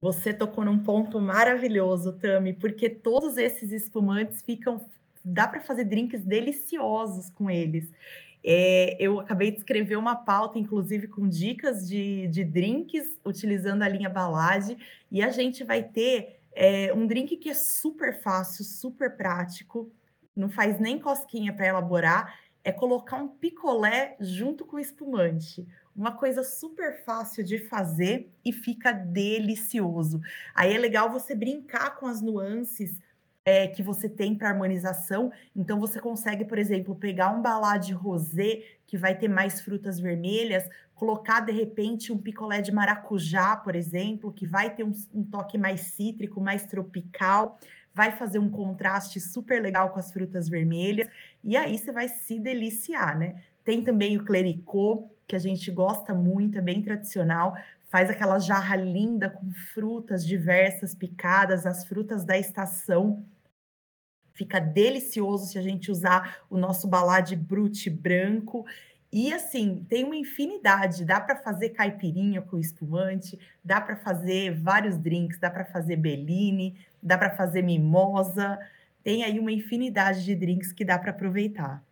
Você 0.00 0.34
tocou 0.34 0.64
num 0.64 0.82
ponto 0.82 1.20
maravilhoso, 1.20 2.18
Tami, 2.18 2.52
porque 2.52 2.90
todos 2.90 3.36
esses 3.36 3.70
espumantes 3.70 4.42
ficam 4.42 4.84
dá 5.24 5.46
para 5.46 5.60
fazer 5.60 5.84
drinks 5.84 6.24
deliciosos 6.24 7.30
com 7.30 7.48
eles. 7.48 7.92
Eh, 8.44 8.96
eu 8.98 9.20
acabei 9.20 9.50
de 9.52 9.58
escrever 9.58 9.96
uma 9.96 10.16
pauta, 10.16 10.58
inclusive 10.58 11.06
com 11.08 11.28
dicas 11.28 11.88
de 11.88 12.26
de 12.28 12.44
drinks, 12.44 13.18
utilizando 13.24 13.82
a 13.82 13.88
linha 13.88 14.08
Balade, 14.08 14.76
e 15.10 15.22
a 15.22 15.30
gente 15.30 15.64
vai 15.64 15.82
ter, 15.82 16.40
eh, 16.54 16.92
um 16.94 17.06
drink 17.06 17.36
que 17.36 17.50
é 17.50 17.54
super 17.54 18.20
fácil, 18.20 18.64
super 18.64 19.16
prático, 19.16 19.90
não 20.36 20.48
faz 20.48 20.78
nem 20.80 20.98
cosquinha 20.98 21.52
para 21.52 21.66
elaborar, 21.66 22.40
é 22.64 22.72
colocar 22.72 23.16
um 23.16 23.28
picolé 23.28 24.16
junto 24.20 24.64
com 24.64 24.78
espumante. 24.78 25.66
Uma 25.94 26.12
coisa 26.12 26.42
super 26.42 27.04
fácil 27.04 27.44
de 27.44 27.58
fazer 27.58 28.30
e 28.44 28.52
fica 28.52 28.92
delicioso. 28.92 30.20
Aí 30.54 30.72
é 30.74 30.78
legal 30.78 31.10
você 31.10 31.34
brincar 31.34 31.96
com 31.96 32.06
as 32.06 32.22
nuances 32.22 32.98
eh, 33.44 33.68
que 33.68 33.82
você 33.82 34.08
tem 34.08 34.34
para 34.34 34.48
harmonização. 34.50 35.32
Então 35.54 35.78
você 35.80 36.00
consegue, 36.00 36.44
por 36.44 36.58
exemplo, 36.58 36.94
pegar 36.94 37.30
um 37.30 37.42
balade 37.42 37.92
rosé, 37.92 38.62
que 38.86 38.96
vai 38.96 39.16
ter 39.18 39.28
mais 39.28 39.60
frutas 39.60 39.98
vermelhas, 40.00 40.68
colocar 40.94 41.40
de 41.40 41.52
repente 41.52 42.12
um 42.12 42.18
picolé 42.18 42.60
de 42.60 42.72
maracujá, 42.72 43.56
por 43.56 43.74
exemplo, 43.74 44.32
que 44.32 44.46
vai 44.46 44.74
ter 44.74 44.84
um 44.84 44.92
um 45.14 45.24
toque 45.24 45.58
mais 45.58 45.80
cítrico, 45.82 46.40
mais 46.40 46.66
tropical, 46.66 47.58
vai 47.94 48.12
fazer 48.12 48.38
um 48.38 48.50
contraste 48.50 49.20
super 49.20 49.60
legal 49.62 49.90
com 49.90 49.98
as 49.98 50.12
frutas 50.12 50.48
vermelhas, 50.48 51.08
e 51.44 51.56
aí 51.56 51.76
você 51.78 51.92
vai 51.92 52.08
se 52.08 52.38
deliciar, 52.38 53.18
né. 53.18 53.42
Tem 53.64 53.82
também 53.84 54.16
o 54.16 54.24
clericot, 54.24 55.08
que 55.26 55.36
a 55.36 55.38
gente 55.38 55.70
gosta 55.70 56.14
muito, 56.14 56.58
é 56.58 56.60
bem 56.60 56.82
tradicional, 56.82 57.54
faz 57.88 58.10
aquela 58.10 58.38
jarra 58.38 58.76
linda 58.76 59.28
com 59.30 59.52
frutas 59.74 60.26
diversas 60.26 60.94
picadas, 60.94 61.66
as 61.66 61.84
frutas 61.86 62.24
da 62.24 62.38
estação. 62.38 63.24
Fica 64.32 64.58
delicioso 64.60 65.46
se 65.46 65.58
a 65.58 65.62
gente 65.62 65.90
usar 65.90 66.38
o 66.48 66.56
nosso 66.56 66.88
Balade 66.88 67.36
Brut 67.36 67.88
branco. 67.90 68.64
E 69.12 69.32
assim, 69.32 69.84
tem 69.88 70.04
uma 70.04 70.16
infinidade, 70.16 71.04
dá 71.04 71.20
para 71.20 71.36
fazer 71.36 71.70
caipirinha 71.70 72.40
com 72.40 72.58
espumante, 72.58 73.38
dá 73.62 73.80
para 73.80 73.96
fazer 73.96 74.58
vários 74.58 74.96
drinks, 74.96 75.38
dá 75.38 75.50
para 75.50 75.66
fazer 75.66 75.96
Bellini, 75.96 76.74
dá 77.02 77.18
para 77.18 77.30
fazer 77.30 77.60
mimosa, 77.60 78.58
tem 79.02 79.22
aí 79.22 79.38
uma 79.38 79.52
infinidade 79.52 80.24
de 80.24 80.34
drinks 80.34 80.72
que 80.72 80.84
dá 80.84 80.98
para 80.98 81.10
aproveitar. 81.10 81.84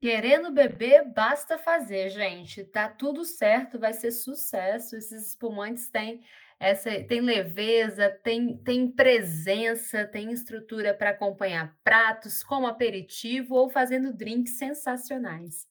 Querendo 0.00 0.50
beber, 0.50 1.04
basta 1.12 1.58
fazer, 1.58 2.08
gente. 2.08 2.64
Tá 2.64 2.88
tudo 2.88 3.22
certo, 3.22 3.78
vai 3.78 3.92
ser 3.92 4.12
sucesso. 4.12 4.96
Esses 4.96 5.28
espumantes 5.28 5.90
têm 5.90 6.22
essa 6.60 6.90
têm 7.04 7.22
leveza, 7.22 8.10
têm 8.22 8.58
têm 8.58 8.92
presença, 8.92 10.06
têm 10.06 10.30
estrutura 10.30 10.92
para 10.92 11.10
acompanhar 11.10 11.74
pratos 11.82 12.42
como 12.44 12.66
aperitivo 12.66 13.54
ou 13.54 13.70
fazendo 13.70 14.12
drinks 14.12 14.58
sensacionais. 14.58 15.66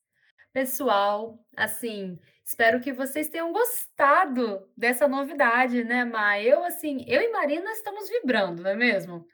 Pessoal, 0.51 1.39
assim, 1.55 2.19
espero 2.43 2.81
que 2.81 2.91
vocês 2.91 3.29
tenham 3.29 3.53
gostado 3.53 4.67
dessa 4.75 5.07
novidade, 5.07 5.83
né, 5.83 6.03
Má? 6.03 6.41
Eu, 6.41 6.63
assim, 6.63 7.05
eu 7.07 7.21
e 7.21 7.31
Marina 7.31 7.71
estamos 7.71 8.09
vibrando, 8.09 8.63
não 8.63 8.71
é 8.71 8.75
mesmo? 8.75 9.27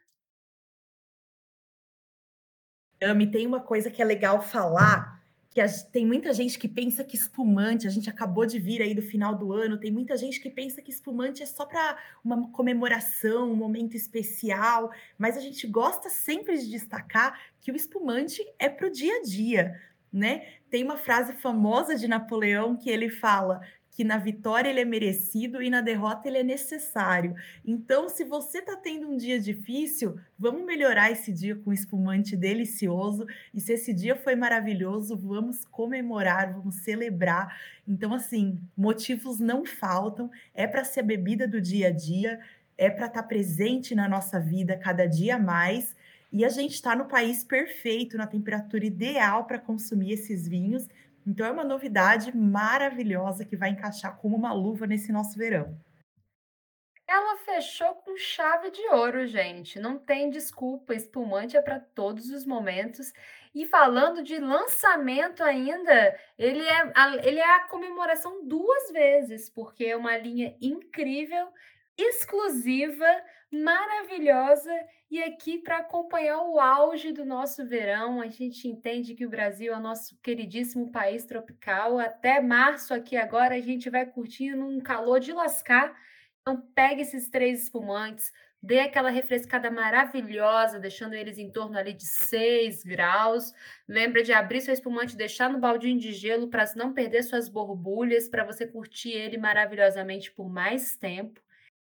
Tami, 3.00 3.32
tem 3.32 3.48
uma 3.48 3.62
coisa 3.62 3.90
que 3.90 4.02
é 4.02 4.06
legal 4.06 4.42
falar, 4.42 5.25
que 5.56 5.62
a 5.62 5.68
tem 5.70 6.06
muita 6.06 6.34
gente 6.34 6.60
que 6.60 6.68
pensa 6.68 7.02
que 7.02 7.16
espumante 7.16 7.88
a 7.88 7.90
gente 7.90 8.10
acabou 8.10 8.46
de 8.46 8.60
vir 8.60 8.82
aí 8.82 8.94
do 8.94 9.02
final 9.02 9.34
do 9.34 9.54
ano, 9.54 9.80
tem 9.80 9.90
muita 9.90 10.18
gente 10.18 10.42
que 10.42 10.50
pensa 10.50 10.82
que 10.82 10.92
espumante 10.92 11.42
é 11.42 11.46
só 11.46 11.66
para 11.66 11.98
uma 12.22 12.52
comemoração, 12.52 13.50
um 13.50 13.56
momento 13.56 13.96
especial, 13.96 14.92
mas 15.18 15.38
a 15.38 15.40
gente 15.40 15.66
gosta 15.66 16.10
sempre 16.10 16.58
de 16.58 16.70
destacar 16.70 17.40
que 17.62 17.72
o 17.72 17.76
espumante 17.76 18.46
é 18.60 18.68
para 18.68 18.88
o 18.88 18.92
dia 18.92 19.16
a 19.16 19.22
dia, 19.24 19.80
né. 20.12 20.46
Tem 20.70 20.84
uma 20.84 20.98
frase 20.98 21.32
famosa 21.32 21.96
de 21.96 22.06
Napoleão 22.06 22.76
que 22.76 22.90
ele 22.90 23.10
fala 23.10 23.62
que 23.96 24.04
na 24.04 24.18
vitória 24.18 24.70
ele 24.70 24.82
é 24.82 24.86
merecido 24.86 25.64
e 25.64 25.70
na 25.70 25.80
derrota 25.80 26.28
ele 26.28 26.40
é 26.40 26.44
necessário. 26.44 27.34
Então, 27.66 28.10
se 28.10 28.26
você 28.26 28.58
está 28.58 28.76
tendo 28.76 29.08
um 29.08 29.16
dia 29.16 29.40
difícil, 29.40 30.20
vamos 30.38 30.66
melhorar 30.66 31.12
esse 31.12 31.32
dia 31.32 31.56
com 31.56 31.70
um 31.70 31.74
espumante 31.74 32.36
delicioso. 32.36 33.26
E 33.54 33.62
se 33.62 33.72
esse 33.72 33.94
dia 33.94 34.14
foi 34.18 34.36
maravilhoso, 34.36 35.16
vamos 35.16 35.64
comemorar, 35.64 36.54
vamos 36.54 36.76
celebrar. 36.84 37.58
Então, 37.88 38.14
assim, 38.14 38.60
motivos 38.76 39.40
não 39.40 39.64
faltam, 39.66 40.30
é 40.54 40.68
para 40.68 40.84
ser 40.84 41.00
a 41.00 41.04
bebida 41.04 41.48
do 41.48 41.62
dia 41.62 41.88
a 41.88 41.92
dia, 41.92 42.42
é 42.78 42.90
para 42.90 43.06
estar 43.06 43.22
tá 43.22 43.28
presente 43.28 43.96
na 43.96 44.10
nossa 44.10 44.42
vida 44.42 44.76
cada 44.76 45.06
dia 45.06 45.40
mais. 45.40 45.96
E 46.34 46.44
a 46.44 46.50
gente 46.50 46.74
está 46.74 46.94
no 46.98 47.06
país 47.06 47.46
perfeito, 47.46 48.18
na 48.18 48.28
temperatura 48.28 48.86
ideal 48.86 49.46
para 49.46 49.58
consumir 49.58 50.12
esses 50.12 50.46
vinhos. 50.46 50.86
Então 51.26 51.46
é 51.46 51.52
uma 51.52 51.64
novidade 51.64 52.36
maravilhosa 52.36 53.46
que 53.46 53.58
vai 53.58 53.70
encaixar 53.70 54.16
como 54.18 54.36
uma 54.36 54.54
luva 54.54 54.86
nesse 54.86 55.12
nosso 55.12 55.38
verão. 55.38 55.76
Ela 57.08 57.38
fechou 57.38 57.94
com 57.96 58.18
chave 58.18 58.72
de 58.72 58.82
ouro, 58.90 59.28
gente. 59.28 59.80
Não 59.80 59.98
tem 59.98 60.30
desculpa, 60.30 60.94
espumante 60.94 61.56
é 61.56 61.62
para 61.62 61.80
todos 61.80 62.30
os 62.30 62.46
momentos. 62.46 63.14
E 63.54 63.66
falando 63.66 64.24
de 64.24 64.38
lançamento 64.38 65.44
ainda, 65.44 66.20
ele 66.38 66.64
é 66.66 66.92
a, 66.96 67.16
ele 67.24 67.40
é 67.40 67.56
a 67.56 67.68
comemoração 67.68 68.46
duas 68.46 68.92
vezes, 68.92 69.50
porque 69.50 69.86
é 69.86 69.96
uma 69.96 70.18
linha 70.18 70.56
incrível, 70.60 71.48
exclusiva, 71.98 73.06
maravilhosa 73.52 74.72
e 75.10 75.22
aqui 75.24 75.60
para 75.60 75.78
acompanhar 75.78 76.42
o 76.42 76.60
auge 76.60 77.12
do 77.12 77.26
nosso 77.26 77.66
verão. 77.66 78.22
A 78.22 78.28
gente 78.28 78.68
entende 78.68 79.16
que 79.16 79.26
o 79.26 79.30
Brasil 79.30 79.74
é 79.74 79.78
o 79.78 79.82
nosso 79.82 80.18
queridíssimo 80.22 80.92
país 80.92 81.26
tropical. 81.26 82.00
Até 82.00 82.42
março 82.42 82.94
aqui 82.94 83.16
agora 83.16 83.56
a 83.56 83.62
gente 83.62 83.90
vai 83.90 84.06
curtindo 84.06 84.66
um 84.66 84.80
calor 84.80 85.20
de 85.20 85.32
lascar. 85.32 85.96
Então 86.42 86.62
pegue 86.76 87.02
esses 87.02 87.30
três 87.30 87.64
espumantes, 87.64 88.32
dê 88.62 88.80
aquela 88.80 89.10
refrescada 89.10 89.72
maravilhosa, 89.72 90.80
deixando 90.80 91.14
eles 91.14 91.38
em 91.38 91.52
torno 91.52 91.78
ali 91.78 91.94
de 91.94 92.06
6 92.06 92.84
graus. 92.84 93.52
Lembra 93.88 94.24
de 94.24 94.34
abrir 94.34 94.62
seu 94.62 94.74
espumante, 94.74 95.16
deixar 95.16 95.50
no 95.50 95.60
baldinho 95.60 96.00
de 96.00 96.12
gelo 96.14 96.48
para 96.48 96.66
não 96.76 96.94
perder 96.94 97.24
suas 97.24 97.50
borbulhas, 97.50 98.28
para 98.30 98.44
você 98.44 98.68
curtir 98.68 99.12
ele 99.12 99.38
maravilhosamente 99.38 100.32
por 100.32 100.50
mais 100.50 100.96
tempo. 100.96 101.42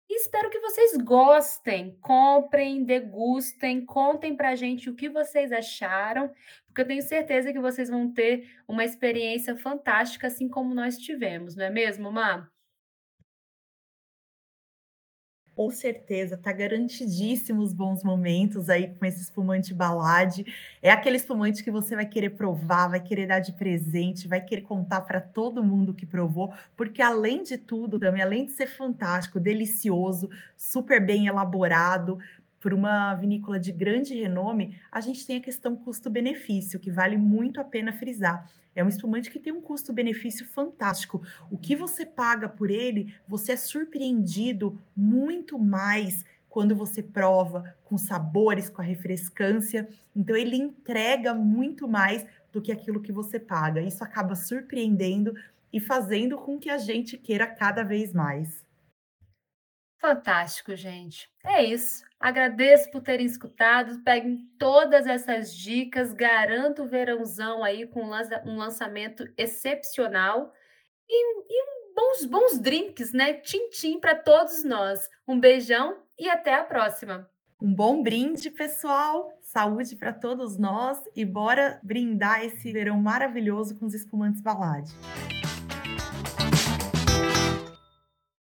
Espero 0.08 0.50
que 0.50 0.60
vocês 0.60 0.96
gostem, 0.96 1.96
comprem, 2.00 2.84
degustem, 2.84 3.84
contem 3.84 4.36
pra 4.36 4.54
gente 4.54 4.88
o 4.88 4.94
que 4.94 5.08
vocês 5.08 5.52
acharam, 5.52 6.32
porque 6.66 6.80
eu 6.82 6.86
tenho 6.86 7.02
certeza 7.02 7.52
que 7.52 7.60
vocês 7.60 7.88
vão 7.88 8.12
ter 8.12 8.48
uma 8.68 8.84
experiência 8.84 9.56
fantástica, 9.56 10.28
assim 10.28 10.48
como 10.48 10.74
nós 10.74 10.96
tivemos, 10.98 11.56
não 11.56 11.64
é 11.66 11.70
mesmo, 11.70 12.10
Má? 12.12 12.48
Com 15.56 15.70
certeza, 15.70 16.36
tá 16.36 16.52
garantidíssimos 16.52 17.72
bons 17.72 18.04
momentos 18.04 18.68
aí 18.68 18.94
com 18.94 19.06
esse 19.06 19.22
espumante 19.22 19.72
Balade. 19.72 20.44
É 20.82 20.90
aquele 20.90 21.16
espumante 21.16 21.64
que 21.64 21.70
você 21.70 21.96
vai 21.96 22.04
querer 22.04 22.28
provar, 22.36 22.88
vai 22.88 23.00
querer 23.00 23.26
dar 23.26 23.40
de 23.40 23.54
presente, 23.54 24.28
vai 24.28 24.42
querer 24.42 24.60
contar 24.60 25.00
para 25.00 25.18
todo 25.18 25.64
mundo 25.64 25.94
que 25.94 26.04
provou, 26.04 26.52
porque 26.76 27.00
além 27.00 27.42
de 27.42 27.56
tudo, 27.56 27.98
também 27.98 28.20
além 28.20 28.44
de 28.44 28.52
ser 28.52 28.66
fantástico, 28.66 29.40
delicioso, 29.40 30.28
super 30.58 31.00
bem 31.04 31.26
elaborado, 31.26 32.18
por 32.66 32.74
uma 32.74 33.14
vinícola 33.14 33.60
de 33.60 33.70
grande 33.70 34.12
renome, 34.12 34.76
a 34.90 35.00
gente 35.00 35.24
tem 35.24 35.36
a 35.36 35.40
questão 35.40 35.76
custo-benefício, 35.76 36.80
que 36.80 36.90
vale 36.90 37.16
muito 37.16 37.60
a 37.60 37.64
pena 37.64 37.92
frisar. 37.92 38.50
É 38.74 38.82
um 38.82 38.88
espumante 38.88 39.30
que 39.30 39.38
tem 39.38 39.52
um 39.52 39.60
custo-benefício 39.60 40.44
fantástico. 40.48 41.22
O 41.48 41.56
que 41.56 41.76
você 41.76 42.04
paga 42.04 42.48
por 42.48 42.68
ele, 42.68 43.14
você 43.28 43.52
é 43.52 43.56
surpreendido 43.56 44.76
muito 44.96 45.60
mais 45.60 46.24
quando 46.48 46.74
você 46.74 47.04
prova 47.04 47.72
com 47.84 47.96
sabores, 47.96 48.68
com 48.68 48.82
a 48.82 48.84
refrescância. 48.84 49.88
Então, 50.16 50.34
ele 50.34 50.56
entrega 50.56 51.32
muito 51.32 51.86
mais 51.86 52.26
do 52.50 52.60
que 52.60 52.72
aquilo 52.72 53.00
que 53.00 53.12
você 53.12 53.38
paga. 53.38 53.80
Isso 53.80 54.02
acaba 54.02 54.34
surpreendendo 54.34 55.32
e 55.72 55.78
fazendo 55.78 56.36
com 56.36 56.58
que 56.58 56.68
a 56.68 56.78
gente 56.78 57.16
queira 57.16 57.46
cada 57.46 57.84
vez 57.84 58.12
mais. 58.12 58.65
Fantástico, 60.06 60.76
gente. 60.76 61.28
É 61.44 61.64
isso. 61.64 62.04
Agradeço 62.20 62.88
por 62.92 63.02
terem 63.02 63.26
escutado. 63.26 64.04
Peguem 64.04 64.48
todas 64.56 65.04
essas 65.04 65.52
dicas. 65.52 66.12
Garanto 66.12 66.84
o 66.84 66.86
verãozão 66.86 67.64
aí 67.64 67.88
com 67.88 68.04
um 68.04 68.56
lançamento 68.56 69.26
excepcional 69.36 70.52
e, 71.08 71.42
e 71.50 71.92
bons, 71.92 72.24
bons 72.24 72.60
drinks, 72.60 73.12
né? 73.12 73.34
Tchim-tchim 73.34 73.98
para 73.98 74.14
todos 74.14 74.62
nós. 74.62 75.10
Um 75.26 75.40
beijão 75.40 75.96
e 76.16 76.28
até 76.28 76.54
a 76.54 76.62
próxima. 76.62 77.28
Um 77.60 77.74
bom 77.74 78.00
brinde, 78.00 78.48
pessoal. 78.48 79.32
Saúde 79.42 79.96
para 79.96 80.12
todos 80.12 80.56
nós 80.56 81.02
e 81.16 81.24
bora 81.24 81.80
brindar 81.82 82.44
esse 82.44 82.70
verão 82.70 83.00
maravilhoso 83.00 83.76
com 83.76 83.86
os 83.86 83.94
espumantes 83.94 84.40
Balade. 84.40 84.92